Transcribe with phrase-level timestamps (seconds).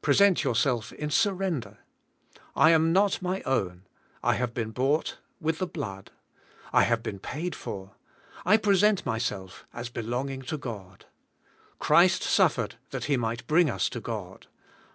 [0.00, 1.80] Present yourself in surrender.
[2.56, 3.84] I am not my own, YIKI*D YOURSKI<VKS UNTO GOD.
[3.84, 3.88] 207
[4.22, 6.10] I have been bought with the blood.
[6.72, 7.92] I have been paid for.
[8.46, 11.04] I present myself as belong ing to God.
[11.78, 14.46] Christ suffered that He mig ht bring us to God.